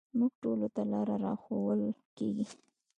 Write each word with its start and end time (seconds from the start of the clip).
موږ 0.17 0.31
ټولو 0.43 0.67
ته 0.75 0.81
لاره 0.91 1.15
راښوول 1.23 1.81
کېږي. 2.17 2.45